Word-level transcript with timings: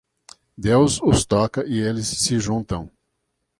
Deus 0.57 0.99
os 1.03 1.25
toca 1.27 1.63
e 1.67 1.77
eles 1.77 2.07
se 2.07 2.39
juntam. 2.39 2.89